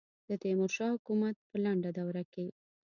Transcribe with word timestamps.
د 0.29 0.31
تیمور 0.41 0.71
شاه 0.75 0.91
حکومت 0.95 1.35
په 1.49 1.55
لنډه 1.65 1.89
دوره 1.99 2.23
کې. 2.33 2.47